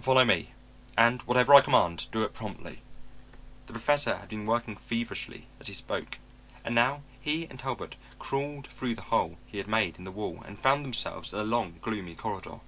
Follow 0.00 0.24
me, 0.24 0.50
and 0.98 1.22
whatever 1.22 1.54
I 1.54 1.60
command, 1.60 2.08
do 2.10 2.24
it 2.24 2.34
promptly." 2.34 2.80
The 3.66 3.72
Professor 3.72 4.16
had 4.16 4.28
been 4.28 4.44
working 4.44 4.74
feverishly 4.74 5.46
as 5.60 5.68
he 5.68 5.74
spoke, 5.74 6.18
and 6.64 6.74
now 6.74 7.02
he 7.20 7.44
and 7.46 7.60
Talbot 7.60 7.94
crawled 8.18 8.66
through 8.66 8.96
the 8.96 9.02
hole 9.14 9.36
he 9.46 9.58
had 9.58 9.68
made 9.68 9.96
in 9.96 10.02
the 10.02 10.10
wall 10.10 10.42
and 10.44 10.58
found 10.58 10.84
themselves 10.84 11.32
in 11.32 11.38
a 11.38 11.44
long 11.44 11.78
gloomy 11.82 12.16
corridor. 12.16 12.58